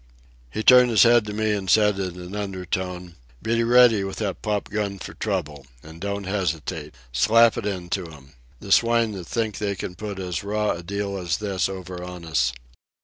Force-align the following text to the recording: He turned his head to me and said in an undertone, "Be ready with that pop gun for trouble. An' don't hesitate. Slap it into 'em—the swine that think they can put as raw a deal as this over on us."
He 0.49 0.63
turned 0.63 0.89
his 0.89 1.03
head 1.03 1.25
to 1.25 1.33
me 1.35 1.51
and 1.51 1.69
said 1.69 1.99
in 1.99 2.19
an 2.19 2.35
undertone, 2.35 3.17
"Be 3.39 3.63
ready 3.63 4.03
with 4.03 4.15
that 4.17 4.41
pop 4.41 4.67
gun 4.71 4.97
for 4.97 5.13
trouble. 5.13 5.67
An' 5.83 5.99
don't 5.99 6.23
hesitate. 6.23 6.95
Slap 7.13 7.55
it 7.55 7.67
into 7.67 8.11
'em—the 8.11 8.71
swine 8.71 9.11
that 9.11 9.27
think 9.27 9.59
they 9.59 9.75
can 9.75 9.93
put 9.93 10.17
as 10.17 10.43
raw 10.43 10.71
a 10.71 10.81
deal 10.81 11.19
as 11.19 11.37
this 11.37 11.69
over 11.69 12.03
on 12.03 12.25
us." 12.25 12.51